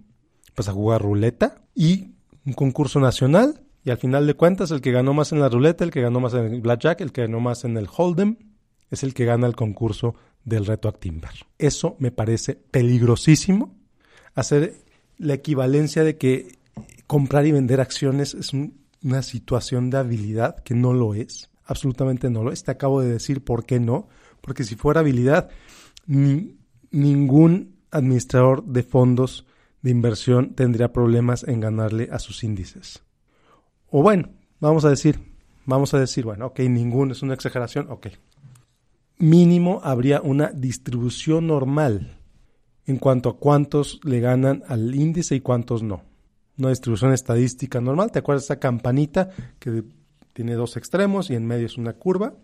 ¿Vas 0.57 0.69
a 0.69 0.73
jugar 0.73 1.01
ruleta? 1.01 1.63
Y 1.77 2.17
un 2.45 2.55
concurso 2.55 2.99
nacional 2.99 3.63
y 3.85 3.91
al 3.91 3.99
final 3.99 4.27
de 4.27 4.35
cuentas, 4.35 4.73
el 4.73 4.81
que 4.81 4.91
ganó 4.91 5.15
más 5.15 5.31
en 5.31 5.39
la 5.39 5.49
ruleta, 5.49 5.85
el 5.85 5.93
que 5.93 6.01
ganó 6.01 6.19
más 6.19 6.35
en 6.35 6.55
el 6.55 6.61
blackjack, 6.61 7.03
el 7.03 7.13
que 7.13 7.21
ganó 7.21 7.39
más 7.39 7.65
en 7.65 7.77
el 7.77 7.87
hold'em, 7.87 8.37
es 8.91 9.05
el 9.05 9.15
que 9.15 9.25
gana 9.25 9.47
el 9.47 9.55
concurso 9.55 10.17
del 10.43 10.67
reto 10.67 10.89
Actimber. 10.89 11.31
Eso 11.57 11.95
me 12.01 12.11
parece 12.11 12.57
peligrosísimo. 12.57 13.77
Hacer 14.35 14.85
la 15.19 15.35
equivalencia 15.35 16.05
de 16.05 16.17
que 16.17 16.59
comprar 17.07 17.47
y 17.47 17.53
vender 17.53 17.81
acciones 17.81 18.35
es 18.35 18.53
una 18.53 19.23
situación 19.23 19.91
de 19.91 19.99
habilidad 19.99 20.57
que 20.63 20.75
no 20.75 20.93
lo 20.93 21.15
es. 21.15 21.51
Absolutamente 21.65 22.31
no 22.31 22.45
lo 22.45 22.53
es. 22.53 22.65
Te 22.65 22.71
acabo 22.71 23.01
de 23.01 23.11
decir 23.11 23.43
por 23.43 23.65
qué 23.65 23.81
no. 23.81 24.09
Porque 24.41 24.65
si 24.65 24.77
fuera 24.77 25.01
habilidad, 25.01 25.49
ningún 26.91 27.77
administrador 27.91 28.65
de 28.65 28.83
fondos 28.83 29.47
de 29.83 29.91
inversión 29.91 30.55
tendría 30.55 30.93
problemas 30.93 31.45
en 31.45 31.61
ganarle 31.61 32.09
a 32.13 32.19
sus 32.19 32.45
índices. 32.45 33.03
O 33.89 34.03
bueno, 34.03 34.31
vamos 34.61 34.85
a 34.85 34.91
decir, 34.91 35.21
vamos 35.65 35.95
a 35.95 35.99
decir, 36.01 36.25
bueno, 36.25 36.47
ok, 36.47 36.61
ninguno 36.61 37.13
es 37.13 37.23
una 37.23 37.35
exageración, 37.35 37.87
ok. 37.91 38.09
Mínimo 39.19 39.81
habría 39.83 40.21
una 40.21 40.49
distribución 40.49 41.47
normal 41.47 42.16
en 42.87 42.99
cuanto 42.99 43.29
a 43.29 43.39
cuántos 43.39 44.01
le 44.05 44.21
ganan 44.21 44.63
al 44.69 44.95
índice 44.95 45.35
y 45.35 45.41
cuántos 45.41 45.83
no. 45.83 46.03
Una 46.59 46.71
distribución 46.71 47.13
estadística 47.13 47.81
normal, 47.81 48.13
¿te 48.13 48.21
acuerdas 48.21 48.45
esa 48.45 48.59
campanita 48.59 49.31
que 49.59 49.85
tiene 50.33 50.55
dos 50.55 50.77
extremos 50.77 51.31
y 51.31 51.35
en 51.35 51.47
medio 51.47 51.67
es 51.67 51.77
una 51.77 51.95
curva? 51.95 52.35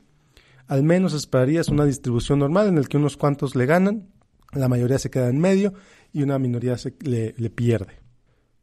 Al 0.67 0.83
menos 0.83 1.15
esperarías 1.15 1.69
una 1.69 1.85
distribución 1.85 2.41
normal 2.41 2.69
en 2.69 2.79
el 2.79 2.89
que 2.89 2.97
unos 2.97 3.17
cuantos 3.17 3.57
le 3.57 3.67
ganan, 3.67 4.09
la 4.53 4.69
mayoría 4.69 4.99
se 4.99 5.11
queda 5.11 5.29
en 5.29 5.39
medio 5.39 5.73
y 6.13 6.23
una 6.23 6.39
minoría 6.39 6.77
se, 6.77 6.95
le, 7.01 7.35
le 7.37 7.51
pierde. 7.51 8.01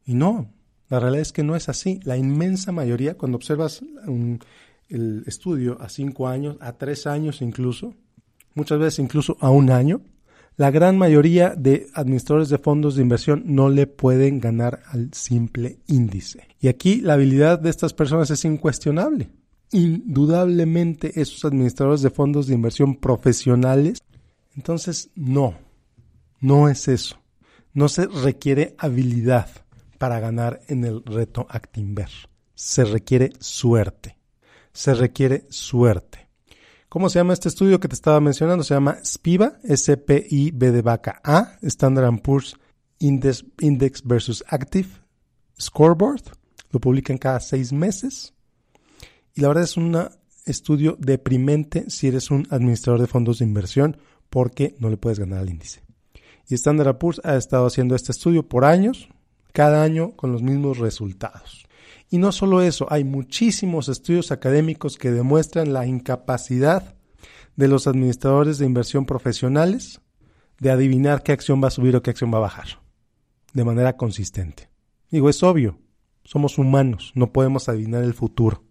Y 0.04 0.14
no, 0.14 0.52
la 0.88 1.00
realidad 1.00 1.22
es 1.22 1.32
que 1.32 1.44
no 1.44 1.56
es 1.56 1.68
así. 1.68 2.00
La 2.04 2.16
inmensa 2.16 2.72
mayoría, 2.72 3.16
cuando 3.16 3.36
observas 3.36 3.82
el 4.88 5.24
estudio 5.26 5.80
a 5.80 5.88
cinco 5.88 6.28
años, 6.28 6.56
a 6.60 6.72
tres 6.72 7.06
años 7.06 7.42
incluso, 7.42 7.94
muchas 8.54 8.78
veces 8.78 8.98
incluso 8.98 9.36
a 9.40 9.50
un 9.50 9.70
año, 9.70 10.02
la 10.60 10.70
gran 10.70 10.98
mayoría 10.98 11.54
de 11.56 11.86
administradores 11.94 12.50
de 12.50 12.58
fondos 12.58 12.94
de 12.94 13.00
inversión 13.00 13.44
no 13.46 13.70
le 13.70 13.86
pueden 13.86 14.40
ganar 14.40 14.82
al 14.88 15.08
simple 15.14 15.78
índice. 15.86 16.48
Y 16.60 16.68
aquí 16.68 17.00
la 17.00 17.14
habilidad 17.14 17.58
de 17.58 17.70
estas 17.70 17.94
personas 17.94 18.30
es 18.30 18.44
incuestionable. 18.44 19.30
Indudablemente 19.72 21.18
esos 21.18 21.46
administradores 21.46 22.02
de 22.02 22.10
fondos 22.10 22.46
de 22.46 22.56
inversión 22.56 22.96
profesionales, 22.96 24.02
entonces 24.54 25.08
no, 25.14 25.54
no 26.40 26.68
es 26.68 26.88
eso. 26.88 27.18
No 27.72 27.88
se 27.88 28.06
requiere 28.08 28.74
habilidad 28.76 29.48
para 29.96 30.20
ganar 30.20 30.60
en 30.68 30.84
el 30.84 31.02
reto 31.06 31.46
Actimber. 31.48 32.10
Se 32.54 32.84
requiere 32.84 33.32
suerte. 33.38 34.18
Se 34.74 34.92
requiere 34.92 35.46
suerte. 35.48 36.19
¿Cómo 36.90 37.08
se 37.08 37.20
llama 37.20 37.34
este 37.34 37.48
estudio 37.48 37.78
que 37.78 37.86
te 37.86 37.94
estaba 37.94 38.18
mencionando? 38.20 38.64
Se 38.64 38.74
llama 38.74 38.98
SPIVA, 39.04 39.60
S-P-I-B 39.62 40.72
de 40.72 40.82
vaca 40.82 41.20
A, 41.22 41.56
Standard 41.62 42.20
Poor's 42.20 42.56
Index, 42.98 43.44
Index 43.60 44.02
versus 44.02 44.42
Active 44.48 44.88
Scoreboard. 45.60 46.22
Lo 46.72 46.80
publican 46.80 47.16
cada 47.16 47.38
seis 47.38 47.72
meses. 47.72 48.34
Y 49.36 49.40
la 49.40 49.46
verdad 49.46 49.62
es 49.62 49.76
un 49.76 49.96
estudio 50.44 50.96
deprimente 50.98 51.88
si 51.90 52.08
eres 52.08 52.32
un 52.32 52.48
administrador 52.50 53.00
de 53.00 53.06
fondos 53.06 53.38
de 53.38 53.44
inversión 53.44 53.96
porque 54.28 54.74
no 54.80 54.90
le 54.90 54.96
puedes 54.96 55.20
ganar 55.20 55.38
al 55.38 55.50
índice. 55.50 55.84
Y 56.48 56.54
Standard 56.54 56.98
Poor's 56.98 57.20
ha 57.22 57.36
estado 57.36 57.66
haciendo 57.66 57.94
este 57.94 58.10
estudio 58.10 58.48
por 58.48 58.64
años, 58.64 59.08
cada 59.52 59.84
año 59.84 60.16
con 60.16 60.32
los 60.32 60.42
mismos 60.42 60.78
resultados. 60.78 61.68
Y 62.08 62.18
no 62.18 62.32
solo 62.32 62.60
eso, 62.60 62.86
hay 62.90 63.04
muchísimos 63.04 63.88
estudios 63.88 64.32
académicos 64.32 64.98
que 64.98 65.10
demuestran 65.10 65.72
la 65.72 65.86
incapacidad 65.86 66.96
de 67.56 67.68
los 67.68 67.86
administradores 67.86 68.58
de 68.58 68.66
inversión 68.66 69.06
profesionales 69.06 70.00
de 70.58 70.70
adivinar 70.70 71.22
qué 71.22 71.32
acción 71.32 71.62
va 71.62 71.68
a 71.68 71.72
subir 71.72 71.96
o 71.96 72.02
qué 72.02 72.10
acción 72.10 72.32
va 72.32 72.38
a 72.38 72.42
bajar 72.42 72.80
de 73.52 73.64
manera 73.64 73.96
consistente. 73.96 74.70
Digo, 75.10 75.28
es 75.28 75.42
obvio, 75.42 75.78
somos 76.24 76.58
humanos, 76.58 77.12
no 77.14 77.32
podemos 77.32 77.68
adivinar 77.68 78.04
el 78.04 78.14
futuro. 78.14 78.62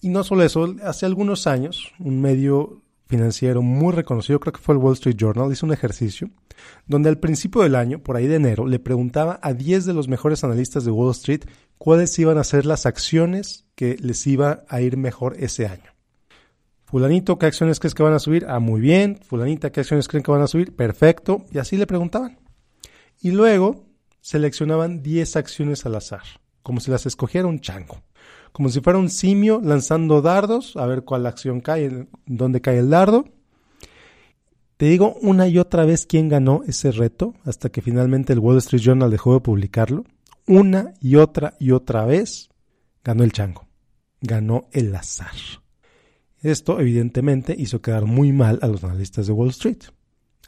Y 0.00 0.08
no 0.08 0.24
solo 0.24 0.42
eso, 0.42 0.74
hace 0.84 1.06
algunos 1.06 1.46
años 1.46 1.92
un 1.98 2.20
medio 2.20 2.83
financiero 3.14 3.62
muy 3.62 3.92
reconocido, 3.92 4.40
creo 4.40 4.52
que 4.52 4.60
fue 4.60 4.74
el 4.74 4.80
Wall 4.80 4.94
Street 4.94 5.16
Journal, 5.16 5.52
hizo 5.52 5.66
un 5.66 5.72
ejercicio 5.72 6.30
donde 6.88 7.08
al 7.08 7.18
principio 7.18 7.62
del 7.62 7.76
año, 7.76 8.00
por 8.00 8.16
ahí 8.16 8.26
de 8.26 8.34
enero, 8.34 8.66
le 8.66 8.80
preguntaba 8.80 9.38
a 9.40 9.52
10 9.52 9.84
de 9.84 9.94
los 9.94 10.08
mejores 10.08 10.42
analistas 10.42 10.84
de 10.84 10.90
Wall 10.90 11.12
Street 11.12 11.44
cuáles 11.78 12.18
iban 12.18 12.38
a 12.38 12.44
ser 12.44 12.66
las 12.66 12.86
acciones 12.86 13.66
que 13.76 13.96
les 14.00 14.26
iba 14.26 14.64
a 14.68 14.80
ir 14.80 14.96
mejor 14.96 15.36
ese 15.38 15.66
año. 15.66 15.92
Fulanito, 16.86 17.38
¿qué 17.38 17.46
acciones 17.46 17.78
crees 17.78 17.94
que 17.94 18.02
van 18.02 18.14
a 18.14 18.18
subir? 18.18 18.46
Ah, 18.48 18.58
muy 18.58 18.80
bien. 18.80 19.20
Fulanita, 19.22 19.70
¿qué 19.70 19.80
acciones 19.80 20.08
creen 20.08 20.24
que 20.24 20.32
van 20.32 20.42
a 20.42 20.48
subir? 20.48 20.74
Perfecto. 20.74 21.44
Y 21.52 21.58
así 21.58 21.76
le 21.76 21.86
preguntaban. 21.86 22.38
Y 23.20 23.30
luego 23.30 23.84
seleccionaban 24.20 25.02
10 25.02 25.36
acciones 25.36 25.86
al 25.86 25.94
azar, 25.94 26.22
como 26.62 26.80
si 26.80 26.90
las 26.90 27.06
escogiera 27.06 27.46
un 27.46 27.60
chango. 27.60 28.02
Como 28.54 28.70
si 28.70 28.80
fuera 28.80 28.98
un 28.98 29.10
simio 29.10 29.60
lanzando 29.62 30.22
dardos, 30.22 30.78
a 30.78 30.86
ver 30.86 31.02
cuál 31.02 31.26
acción 31.26 31.60
cae, 31.60 32.06
dónde 32.24 32.62
cae 32.62 32.78
el 32.78 32.88
dardo 32.88 33.26
te 34.76 34.86
digo 34.86 35.14
una 35.22 35.46
y 35.46 35.58
otra 35.58 35.84
vez 35.84 36.04
quién 36.04 36.28
ganó 36.28 36.62
ese 36.66 36.90
reto 36.90 37.34
hasta 37.44 37.68
que 37.68 37.80
finalmente 37.80 38.32
el 38.32 38.40
Wall 38.40 38.58
Street 38.58 38.82
Journal 38.82 39.10
dejó 39.10 39.34
de 39.34 39.40
publicarlo. 39.40 40.04
Una 40.46 40.94
y 41.00 41.16
otra 41.16 41.54
y 41.60 41.70
otra 41.70 42.04
vez 42.04 42.50
ganó 43.04 43.22
el 43.22 43.32
chango. 43.32 43.68
Ganó 44.20 44.68
el 44.72 44.94
azar. 44.94 45.34
Esto 46.42 46.80
evidentemente 46.80 47.54
hizo 47.56 47.80
quedar 47.80 48.04
muy 48.04 48.32
mal 48.32 48.58
a 48.62 48.66
los 48.66 48.82
analistas 48.82 49.26
de 49.26 49.32
Wall 49.32 49.50
Street. 49.50 49.84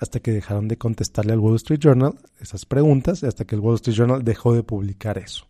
Hasta 0.01 0.21
que 0.21 0.33
dejaron 0.33 0.69
de 0.69 0.77
contestarle 0.77 1.33
al 1.33 1.39
Wall 1.39 1.57
Street 1.57 1.81
Journal 1.81 2.19
esas 2.41 2.67
preguntas, 2.67 3.23
hasta 3.23 3.45
que 3.45 3.55
el 3.55 3.61
Wall 3.61 3.77
Street 3.77 3.97
Journal 3.97 4.25
dejó 4.25 4.55
de 4.55 4.65
publicar 4.65 5.19
eso. 5.19 5.47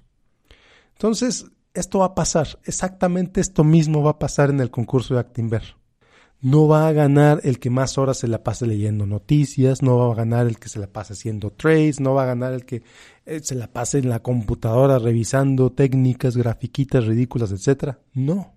Entonces, 0.93 1.47
esto 1.77 2.01
va 2.01 2.07
a 2.07 2.15
pasar. 2.15 2.59
Exactamente 2.65 3.41
esto 3.41 3.65
mismo 3.65 4.03
va 4.03 4.13
a 4.13 4.19
pasar 4.19 4.51
en 4.51 4.61
el 4.61 4.71
concurso 4.71 5.15
de 5.15 5.21
Actinver 5.21 5.63
No 6.41 6.67
va 6.69 6.89
a 6.89 6.93
ganar 6.93 7.41
el 7.45 7.59
que 7.59 7.71
más 7.71 7.99
horas 7.99 8.19
se 8.19 8.29
la 8.29 8.43
pase 8.43 8.67
leyendo 8.67 9.07
noticias, 9.07 9.83
no 9.83 9.99
va 9.99 10.13
a 10.13 10.17
ganar 10.17 10.47
el 10.47 10.59
que 10.59 10.69
se 10.69 10.79
la 10.79 10.87
pase 10.87 11.13
haciendo 11.13 11.51
trades, 11.51 12.01
no 12.01 12.15
va 12.15 12.25
a 12.25 12.27
ganar 12.27 12.53
el 12.53 12.65
que 12.65 12.83
eh, 13.25 13.41
se 13.43 13.55
la 13.55 13.73
pase 13.73 13.99
en 13.99 14.09
la 14.09 14.21
computadora 14.21 14.99
revisando 14.99 15.71
técnicas, 15.71 16.37
grafiquitas 16.37 17.05
ridículas, 17.05 17.53
etc. 17.53 17.97
No. 18.13 18.55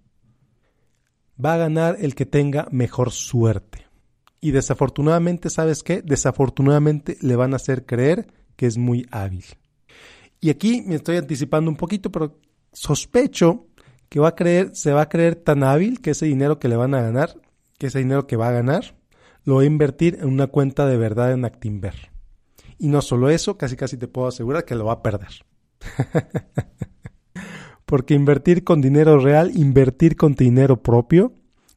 Va 1.43 1.53
a 1.53 1.57
ganar 1.57 1.97
el 1.99 2.15
que 2.15 2.25
tenga 2.25 2.67
mejor 2.71 3.11
suerte. 3.11 3.87
Y 4.41 4.51
desafortunadamente, 4.51 5.49
¿sabes 5.49 5.83
qué? 5.83 6.01
Desafortunadamente 6.01 7.17
le 7.21 7.35
van 7.35 7.53
a 7.53 7.57
hacer 7.57 7.85
creer 7.85 8.27
que 8.55 8.65
es 8.65 8.77
muy 8.77 9.05
hábil. 9.11 9.45
Y 10.41 10.49
aquí 10.49 10.83
me 10.85 10.95
estoy 10.95 11.17
anticipando 11.17 11.69
un 11.69 11.77
poquito, 11.77 12.11
pero 12.11 12.37
sospecho 12.71 13.67
que 14.09 14.19
va 14.19 14.29
a 14.29 14.35
creer, 14.35 14.71
se 14.73 14.91
va 14.91 15.03
a 15.03 15.09
creer 15.09 15.35
tan 15.35 15.63
hábil 15.63 16.01
que 16.01 16.11
ese 16.11 16.25
dinero 16.25 16.59
que 16.59 16.67
le 16.67 16.75
van 16.75 16.93
a 16.93 17.01
ganar 17.01 17.35
que 17.79 17.87
ese 17.87 17.99
dinero 17.99 18.27
que 18.27 18.35
va 18.35 18.49
a 18.49 18.51
ganar 18.51 18.95
lo 19.45 19.55
va 19.55 19.61
a 19.63 19.65
invertir 19.65 20.19
en 20.21 20.27
una 20.27 20.47
cuenta 20.47 20.85
de 20.85 20.97
verdad 20.97 21.31
en 21.31 21.45
Actinver. 21.45 22.11
Y 22.77 22.89
no 22.89 23.01
solo 23.01 23.29
eso, 23.29 23.57
casi 23.57 23.75
casi 23.75 23.97
te 23.97 24.07
puedo 24.07 24.27
asegurar 24.27 24.65
que 24.65 24.75
lo 24.75 24.85
va 24.85 24.93
a 24.93 25.01
perder. 25.01 25.45
Porque 27.85 28.13
invertir 28.13 28.63
con 28.63 28.81
dinero 28.81 29.17
real, 29.17 29.51
invertir 29.55 30.17
con 30.17 30.35
dinero 30.35 30.83
propio, 30.83 31.33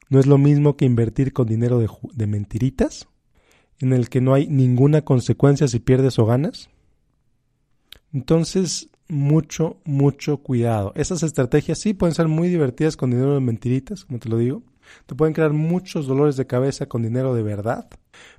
no 0.09 0.19
es 0.19 0.27
lo 0.27 0.37
mismo 0.37 0.77
que 0.77 0.85
invertir 0.85 1.33
con 1.33 1.47
dinero 1.47 1.79
de, 1.79 1.89
de 2.13 2.27
mentiritas, 2.27 3.07
en 3.79 3.93
el 3.93 4.09
que 4.09 4.21
no 4.21 4.33
hay 4.33 4.47
ninguna 4.47 5.01
consecuencia 5.01 5.67
si 5.67 5.79
pierdes 5.79 6.19
o 6.19 6.25
ganas. 6.25 6.69
Entonces, 8.11 8.89
mucho, 9.07 9.77
mucho 9.83 10.37
cuidado. 10.37 10.93
Esas 10.95 11.23
estrategias 11.23 11.79
sí 11.79 11.93
pueden 11.93 12.15
ser 12.15 12.27
muy 12.27 12.47
divertidas 12.49 12.97
con 12.97 13.11
dinero 13.11 13.33
de 13.33 13.39
mentiritas, 13.39 14.05
como 14.05 14.19
te 14.19 14.29
lo 14.29 14.37
digo, 14.37 14.63
te 15.05 15.15
pueden 15.15 15.33
crear 15.33 15.53
muchos 15.53 16.07
dolores 16.07 16.37
de 16.37 16.47
cabeza 16.47 16.87
con 16.87 17.03
dinero 17.03 17.33
de 17.33 17.43
verdad, 17.43 17.87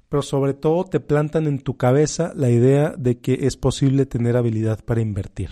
pero 0.09 0.23
sobre 0.23 0.54
todo 0.54 0.85
te 0.85 1.00
plantan 1.00 1.47
en 1.47 1.59
tu 1.59 1.76
cabeza 1.76 2.33
la 2.35 2.50
idea 2.50 2.94
de 2.97 3.18
que 3.18 3.38
es 3.42 3.56
posible 3.56 4.06
tener 4.06 4.37
habilidad 4.37 4.85
para 4.85 5.00
invertir. 5.00 5.50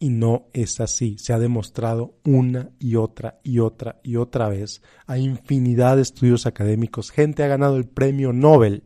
Y 0.00 0.10
no 0.10 0.46
es 0.52 0.80
así. 0.80 1.16
Se 1.18 1.32
ha 1.32 1.40
demostrado 1.40 2.14
una 2.24 2.70
y 2.78 2.94
otra 2.94 3.40
y 3.42 3.58
otra 3.58 3.98
y 4.04 4.14
otra 4.14 4.48
vez. 4.48 4.80
Hay 5.06 5.24
infinidad 5.24 5.96
de 5.96 6.02
estudios 6.02 6.46
académicos. 6.46 7.10
Gente 7.10 7.42
ha 7.42 7.48
ganado 7.48 7.76
el 7.76 7.88
premio 7.88 8.32
Nobel 8.32 8.84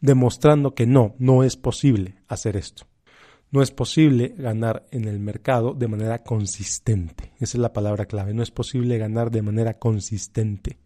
demostrando 0.00 0.74
que 0.74 0.86
no, 0.86 1.14
no 1.18 1.44
es 1.44 1.58
posible 1.58 2.22
hacer 2.26 2.56
esto. 2.56 2.86
No 3.56 3.62
es 3.62 3.70
posible 3.70 4.34
ganar 4.36 4.86
en 4.90 5.06
el 5.06 5.18
mercado 5.18 5.72
de 5.72 5.88
manera 5.88 6.22
consistente. 6.22 7.32
Esa 7.36 7.56
es 7.56 7.58
la 7.62 7.72
palabra 7.72 8.04
clave. 8.04 8.34
No 8.34 8.42
es 8.42 8.50
posible 8.50 8.98
ganar 8.98 9.30
de 9.30 9.40
manera 9.40 9.78
consistente. 9.78 10.78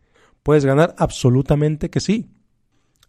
Puedes 0.45 0.65
ganar 0.65 0.95
absolutamente 0.97 1.91
que 1.91 1.99
sí. 1.99 2.31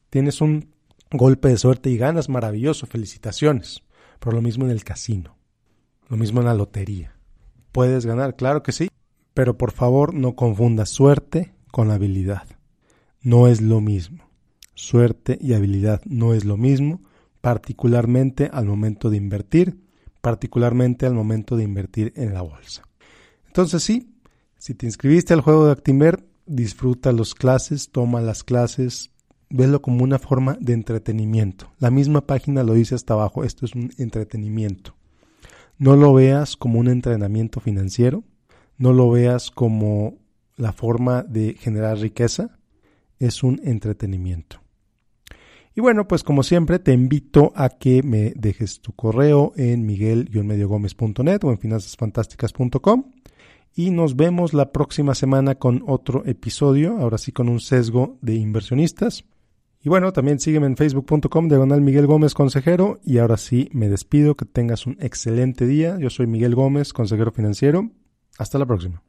Tienes 0.10 0.42
un 0.42 0.74
golpe 1.12 1.50
de 1.50 1.58
suerte 1.58 1.92
y 1.92 1.98
ganas 1.98 2.28
maravilloso. 2.28 2.88
Felicitaciones. 2.88 3.84
Pero 4.20 4.32
lo 4.32 4.42
mismo 4.42 4.66
en 4.66 4.72
el 4.72 4.84
casino. 4.84 5.38
Lo 6.10 6.18
mismo 6.18 6.40
en 6.40 6.48
la 6.48 6.56
lotería. 6.56 7.16
Puedes 7.72 8.08
ganar, 8.08 8.36
claro 8.36 8.64
que 8.64 8.72
sí. 8.72 8.90
Pero 9.36 9.60
por 9.60 9.74
favor 9.74 10.16
no 10.16 10.36
confundas 10.36 10.90
suerte 10.90 11.54
con 11.70 11.92
habilidad. 11.92 12.48
No 13.22 13.48
es 13.48 13.62
lo 13.62 13.80
mismo. 13.80 14.28
Suerte 14.74 15.38
y 15.40 15.54
habilidad 15.54 16.02
no 16.06 16.34
es 16.34 16.46
lo 16.46 16.58
mismo 16.58 17.04
particularmente 17.42 18.50
al 18.54 18.66
momento 18.66 19.10
de 19.10 19.18
invertir, 19.18 19.78
particularmente 20.22 21.06
al 21.06 21.14
momento 21.14 21.58
de 21.58 21.64
invertir 21.64 22.14
en 22.16 22.34
la 22.34 22.42
bolsa. 22.42 22.84
Entonces 23.48 23.84
sí, 23.84 24.16
si 24.58 24.76
te 24.76 24.86
inscribiste 24.86 25.34
al 25.34 25.42
juego 25.42 25.66
de 25.66 25.72
Actimer, 25.72 26.24
disfruta 26.46 27.12
las 27.12 27.34
clases, 27.34 27.90
toma 27.92 28.22
las 28.22 28.44
clases, 28.44 29.12
veslo 29.50 29.82
como 29.82 30.04
una 30.04 30.20
forma 30.20 30.58
de 30.60 30.74
entretenimiento. 30.74 31.72
La 31.80 31.92
misma 31.92 32.22
página 32.22 32.64
lo 32.64 32.74
dice 32.74 32.96
hasta 32.96 33.14
abajo, 33.14 33.44
esto 33.44 33.66
es 33.66 33.76
un 33.76 33.92
entretenimiento. 33.98 34.96
No 35.78 35.96
lo 35.96 36.14
veas 36.14 36.56
como 36.56 36.80
un 36.80 36.88
entrenamiento 36.88 37.60
financiero, 37.60 38.24
no 38.78 38.94
lo 38.94 39.10
veas 39.10 39.50
como 39.52 40.18
la 40.56 40.74
forma 40.74 41.24
de 41.24 41.56
generar 41.56 41.98
riqueza, 41.98 42.60
es 43.20 43.44
un 43.44 43.60
entretenimiento. 43.64 44.62
Y 45.82 45.84
bueno, 45.84 46.08
pues 46.08 46.24
como 46.24 46.44
siempre 46.44 46.78
te 46.78 46.94
invito 46.94 47.54
a 47.56 47.70
que 47.70 48.04
me 48.04 48.34
dejes 48.36 48.82
tu 48.82 48.94
correo 48.94 49.52
en 49.56 49.84
miguel-mediogomez.net 49.84 51.44
o 51.44 51.50
en 51.50 51.58
finanzasfantásticas.com 51.58 53.06
y 53.74 53.90
nos 53.90 54.16
vemos 54.16 54.54
la 54.54 54.72
próxima 54.72 55.16
semana 55.16 55.56
con 55.56 55.84
otro 55.88 56.24
episodio, 56.28 57.00
ahora 57.00 57.18
sí 57.18 57.32
con 57.32 57.50
un 57.50 57.60
sesgo 57.60 58.20
de 58.22 58.36
inversionistas. 58.36 59.26
Y 59.82 59.90
bueno, 59.90 60.14
también 60.14 60.40
sígueme 60.40 60.68
en 60.68 60.78
facebook.com 60.78 61.48
diagonal 61.48 61.82
Miguel 61.82 62.06
Gómez 62.06 62.36
Consejero 62.36 63.00
y 63.04 63.18
ahora 63.18 63.38
sí 63.38 63.68
me 63.74 63.90
despido, 63.90 64.36
que 64.36 64.46
tengas 64.46 64.86
un 64.86 64.98
excelente 65.00 65.66
día. 65.66 65.98
Yo 65.98 66.12
soy 66.12 66.28
Miguel 66.28 66.54
Gómez, 66.54 66.94
consejero 66.94 67.32
financiero. 67.32 67.90
Hasta 68.38 68.60
la 68.60 68.68
próxima. 68.68 69.02